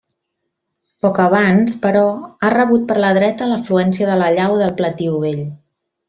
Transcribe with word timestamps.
Poc 1.05 1.19
abans, 1.25 1.75
però, 1.83 2.01
ha 2.41 2.49
rebut 2.55 2.87
per 2.91 2.97
la 3.05 3.11
dreta 3.21 3.49
l'afluència 3.53 4.07
de 4.13 4.19
la 4.23 4.31
llau 4.39 4.57
del 4.63 4.73
Pletiu 4.81 5.21
Vell. 5.25 5.43